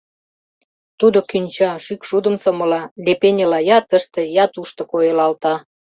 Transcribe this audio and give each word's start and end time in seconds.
Тудо 0.99 1.19
кӱнча, 1.29 1.71
шӱкшудым 1.85 2.35
сомыла, 2.43 2.81
лепеньыла 3.05 3.59
я 3.77 3.79
тыште, 3.89 4.21
я 4.43 4.45
тушто 4.53 4.81
койылалта. 4.91 5.55